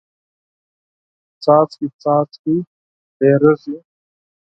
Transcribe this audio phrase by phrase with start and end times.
[1.43, 2.55] څاڅکې څاڅکې
[3.17, 3.75] ډېریږي.